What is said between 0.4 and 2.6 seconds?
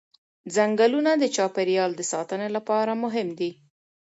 ځنګلونه د چاپېریال د ساتنې